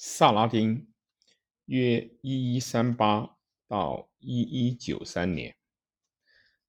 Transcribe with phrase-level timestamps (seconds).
[0.00, 0.86] 萨拉丁
[1.64, 5.56] 约一一三八到一一九三年，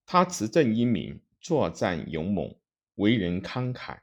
[0.04, 2.60] 他执政英明，作战勇猛，
[2.96, 4.00] 为人慷慨。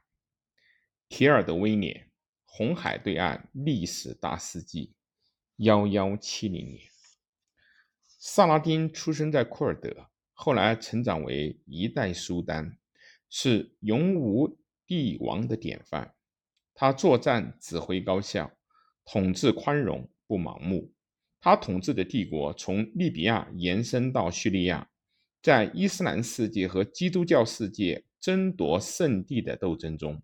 [1.09, 2.09] 提尔德威廉，
[2.45, 4.95] 红海对岸历史大事记，
[5.57, 6.89] 幺幺七零年。
[8.07, 12.77] 萨拉丁出生在库尔德，后来成长为一代苏丹，
[13.29, 16.15] 是勇武帝王的典范。
[16.73, 18.56] 他作战指挥高效。
[19.09, 20.91] 统治宽容不盲目，
[21.39, 24.89] 他统治的帝国从利比亚延伸到叙利亚，
[25.41, 30.21] 在伊斯兰世界和基督教世界争夺圣地的斗争中，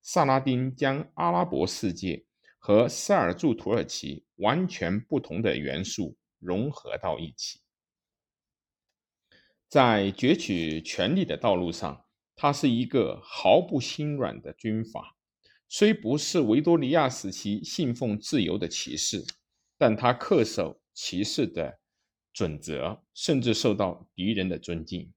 [0.00, 2.24] 萨拉丁将阿拉伯世界
[2.58, 7.60] 和塞尔柱土耳其完全不同的元素融合到一起。
[9.68, 15.18] 在攫取权力的道路上，他是一个毫不心软的军阀。
[15.74, 19.24] 虽不是维多利亚时期信奉自由的骑士，
[19.78, 21.80] 但他恪守骑士的
[22.30, 25.10] 准则，甚至受到敌人的尊敬。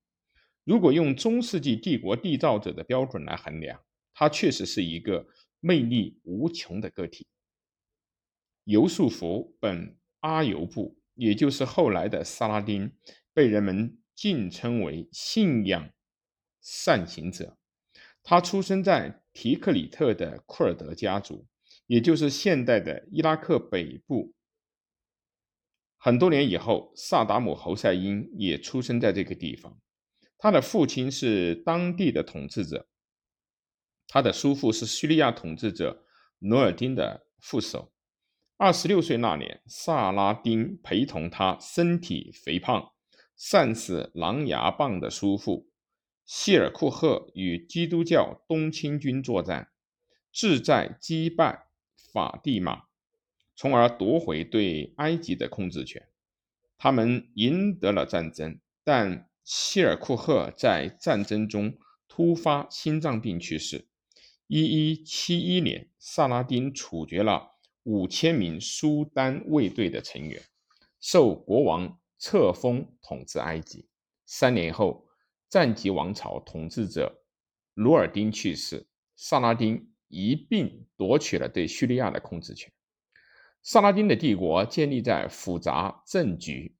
[0.64, 5.28] 如果用中世纪帝国缔造者的标准来衡量，他确实是一个
[5.60, 7.28] 魅力无穷的个体。
[8.64, 12.90] 尤素福本阿尤布，也就是后来的萨拉丁，
[13.34, 15.90] 被人们敬称为信仰
[16.62, 17.58] 善行者。
[18.24, 21.46] 他出生在提克里特的库尔德家族，
[21.88, 24.34] 也就是现代的伊拉克北部。
[25.98, 29.78] 很多年以后，萨达姆侯赛因也出生在这个地方。
[30.38, 32.88] 他的父亲是当地的统治者，
[34.08, 36.06] 他的叔父是叙利亚统治者
[36.40, 37.92] 努尔丁的副手。
[38.56, 42.94] 二十六岁那年，萨拉丁陪同他身体肥胖、
[43.36, 45.70] 善使狼牙棒的叔父。
[46.26, 49.70] 谢尔库赫与基督教东侵军作战，
[50.32, 52.86] 志在击败法蒂玛，
[53.56, 56.08] 从而夺回对埃及的控制权。
[56.80, 61.78] 他们赢得了战争，但谢尔库赫在战争中
[62.08, 63.88] 突发心脏病去世。
[64.48, 67.52] 一一七一年，萨拉丁处决了
[67.84, 70.42] 五千名苏丹卫队的成员，
[71.00, 73.88] 受国王册封统治埃及。
[74.26, 75.05] 三年后。
[75.56, 77.24] 赞吉王朝统治者
[77.76, 78.86] 努尔丁去世，
[79.16, 82.70] 萨拉丁一并夺取了对叙利亚的控制权。
[83.64, 86.76] 萨拉丁的帝国建立在复杂政局、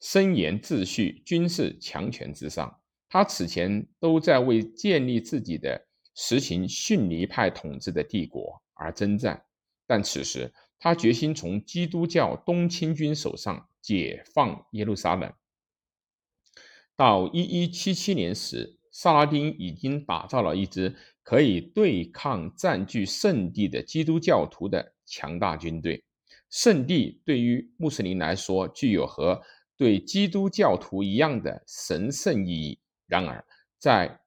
[0.00, 2.78] 森严秩序、军事强权之上。
[3.08, 9.42] 他此前都在为建立自己的实行逊尼派统治的帝国而征战，
[9.86, 15.32] 但此时他决心从基督教东侵军手上解放耶路撒冷。
[16.96, 26.04] 到一一七七年时，萨拉丁已经打造了一支可以对抗占据圣地的基督教徒的强大军队。
[26.50, 29.42] 圣地对于穆斯林来说具有和
[29.76, 32.78] 对基督教徒一样的神圣意义。
[33.06, 33.44] 然而，
[33.78, 34.20] 在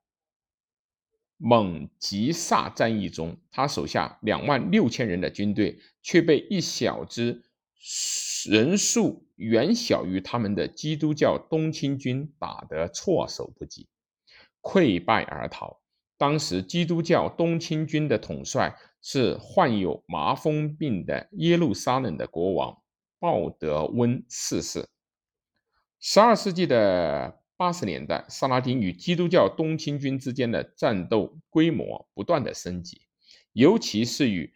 [1.38, 7.44] 蒙吉萨战役中，他手下两万六千人的军队却被一小支。
[8.50, 13.88] 人数远小于他们的基督教东侵军打得措手不及，
[14.62, 15.80] 溃败而逃。
[16.18, 22.82] 当时基督教东侵军的统帅是患有麻风病的耶路撒冷的国王
[23.20, 24.90] 鲍德温四世。
[26.00, 33.02] 十二世纪的八十年代，萨拉丁与基督教东侵军之间的战斗规模不断的升级，
[33.54, 34.52] 尤其是与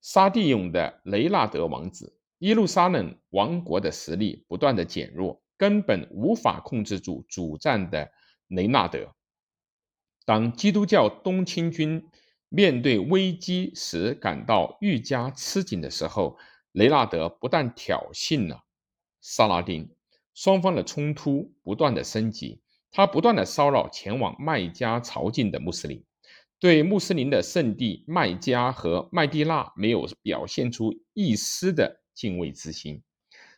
[0.00, 2.18] 沙地勇的雷纳德王子。
[2.44, 8.06] 耶路撒冷王国的实力不断的减弱，根本无法控制住主战的
[8.48, 9.14] 雷纳德。
[10.26, 12.06] 当基督教东侵军
[12.50, 16.36] 面对危机时感到愈加吃紧的时候，
[16.72, 18.62] 雷纳德不但挑衅了
[19.22, 19.88] 萨拉丁，
[20.34, 22.60] 双方的冲突不断的升级。
[22.90, 26.04] 他不断的骚扰前往麦加朝觐的穆斯林，
[26.60, 32.02] 对穆斯林的圣地麦加和麦地那没有表现出一丝的。
[32.14, 33.02] 敬畏之心，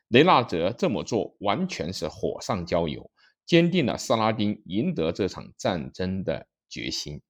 [0.08, 3.11] 雷纳德这么做完全是火上浇油，
[3.44, 7.20] 坚定了萨拉丁赢得这场战争的决心。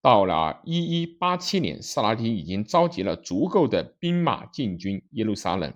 [0.00, 5.74] 到了一一八七年，萨拉丁已经召集了足够的兵马进军耶路撒冷。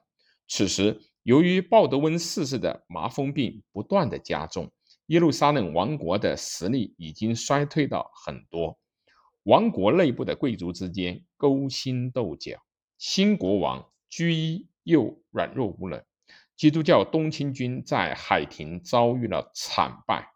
[0.49, 4.71] 此时，由于鲍德温逝世的麻风病不断的加重，
[5.07, 8.79] 耶路撒冷王国的实力已经衰退到很多。
[9.45, 12.61] 王国内部的贵族之间勾心斗角，
[12.99, 14.69] 新国王居伊。
[14.85, 16.03] 又软弱无能，
[16.57, 20.33] 基督教东侵军在海廷遭遇了惨败，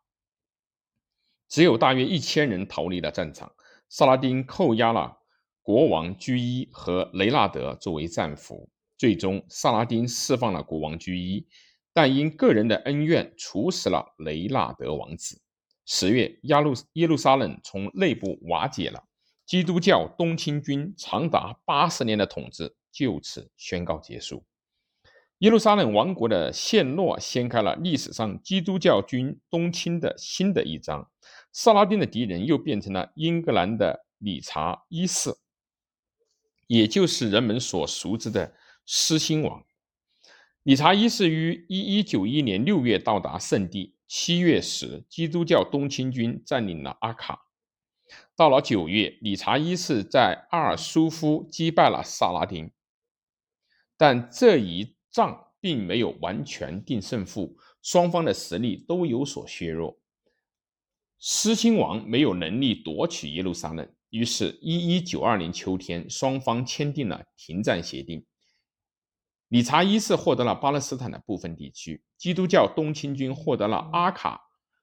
[1.49, 3.53] 只有大约一千人逃离了战场。
[3.89, 5.19] 萨拉丁扣押了
[5.63, 8.69] 国王居伊和雷纳德作为战俘。
[8.99, 11.47] 最终，萨拉丁释放了国王居伊，
[11.93, 15.41] 但因个人的恩怨，处死了雷纳德王子。
[15.85, 19.05] 十月，亚路耶路撒冷从内部瓦解了，
[19.45, 24.45] 基督教东侵军长达八十年的统治就此宣告结束。
[25.41, 31.11] 耶路撒冷王国的陷落，掀开了历史上基督教军东侵的新的一章。
[31.53, 35.35] 萨拉丁的敌人又变成了英格兰的理查一世，
[36.69, 38.55] 也就是人们所熟知的。
[38.89, 39.65] 狮心王
[40.63, 47.47] 理查一世于一一九一年六月到达圣地，七月时，基督教东侵军占领了阿卡。
[48.37, 52.71] 到了九月，理查一世在阿尔苏夫击败了萨拉丁，
[53.97, 59.99] 但这一仗并没有完全定胜负，双方的实力都有所削弱。
[61.19, 68.25] 狮心王没有能力夺取耶路撒冷，于是，一一九二年秋天，双方签订了停战协定。
[69.49, 74.43] 理查一世获得了巴勒斯坦的部分地区，基督教东侵军获得了阿卡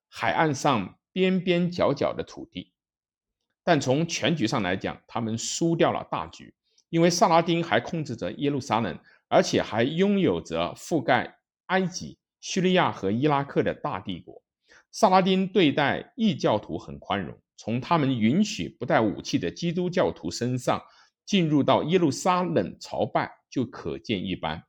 [0.09, 2.73] 海岸上边边角角的土地，
[3.63, 6.55] 但从全局上来讲，他们输掉了大局，
[6.93, 8.95] 因为萨拉丁还控制着耶路撒冷，
[9.27, 14.43] 而且还拥有着覆盖埃及、叙利亚和伊拉克的大帝国。
[14.91, 20.79] 萨拉丁对待异教徒很宽容，从他们允许不带武器的基督教徒身上
[21.25, 23.31] 进入到耶路撒冷朝拜。
[23.49, 24.63] 就可见一斑。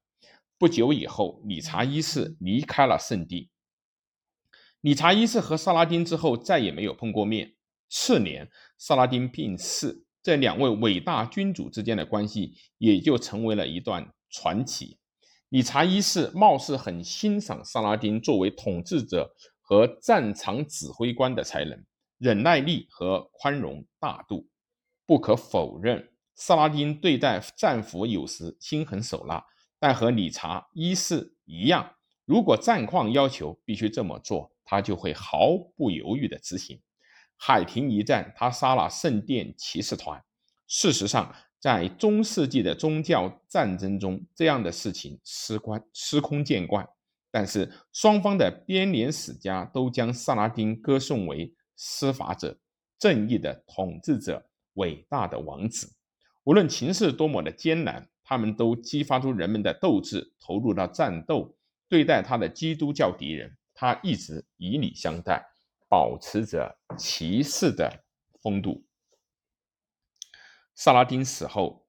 [0.59, 3.51] 不久以后，理查一世离开了圣地。
[4.83, 7.55] 理查一世和萨拉丁之后再也没有碰过面。
[7.89, 14.99] 次年，萨拉丁病逝，这两位伟大君主之间的关系也就成为了一段传奇。
[15.51, 21.85] 理查一世貌似很欣赏萨拉丁作为统治者和战场指挥官的才能、
[22.17, 24.49] 忍耐力和宽容大度。
[25.05, 26.11] 不可否认。
[26.35, 29.45] 萨拉丁对待战俘有时心狠手辣，
[29.79, 36.81] 但和理查一世一样，如果战况要求必须这么做，他就会毫不犹豫地执行。
[37.47, 40.19] 海廷一战，他杀了圣殿骑士团。
[40.67, 41.31] 事实上，
[41.61, 46.89] 在中世纪的宗教战争中，这样的事情司官司空见惯。
[47.31, 52.57] 但是，双方的编年史家都将萨拉丁歌颂为司法者、
[52.99, 55.93] 正义的统治者、伟大的王子。
[56.45, 61.55] 无论情势多么的艰难，他们都激发出人们的斗志，投入到战斗。
[61.91, 65.45] 对待他的基督教敌人，他一直以礼相待，
[65.95, 68.03] 保持着骑士的
[68.43, 68.85] 风度。
[70.75, 71.87] 萨拉丁死后，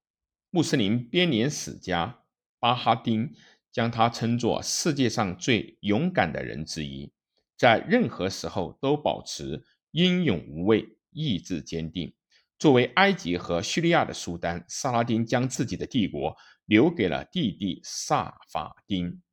[0.52, 2.20] 穆斯林编年史家
[2.60, 3.34] 巴哈丁
[3.72, 7.12] 将他称作世界上最勇敢的人之一，
[7.58, 12.14] 在任何时候都保持英勇无畏，意志坚定。
[12.60, 19.24] 作为埃及和叙利亚的苏丹，萨拉丁将自己的帝国留给了弟弟萨法丁。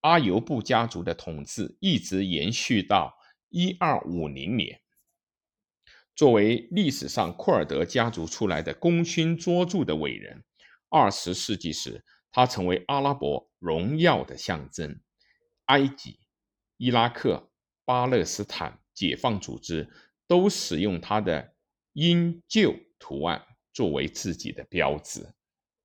[0.00, 3.14] 阿尤布家族的统治一直延续到
[3.56, 4.82] 一二五零年。
[6.14, 10.44] 作为历史上库尔德家族出来的功勋卓著的伟人，
[10.90, 15.00] 二十世纪时，他成为阿拉伯荣耀的象征。
[15.64, 16.20] 埃及、
[16.76, 17.50] 伊拉克、
[17.86, 19.90] 巴勒斯坦解放组织
[20.26, 21.54] 都使用他的。
[21.94, 23.42] 鹰鹫图案
[23.72, 25.32] 作为自己的标志。